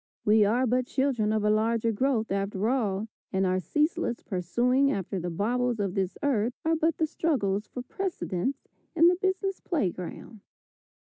"We 0.25 0.45
are 0.45 0.65
but 0.65 0.87
children 0.87 1.31
of 1.31 1.43
a 1.43 1.51
larger 1.51 1.91
growth" 1.91 2.31
after 2.31 2.67
all, 2.69 3.07
and 3.31 3.45
our 3.45 3.59
ceaseless 3.59 4.23
pursuing 4.23 4.91
after 4.91 5.19
the 5.19 5.29
baubles 5.29 5.79
of 5.79 5.93
this 5.93 6.17
earth 6.23 6.53
are 6.65 6.75
but 6.75 6.97
the 6.97 7.05
struggles 7.05 7.67
for 7.67 7.83
precedence 7.83 8.63
in 8.95 9.05
the 9.09 9.15
business 9.17 9.59
play 9.59 9.91
ground. 9.91 10.41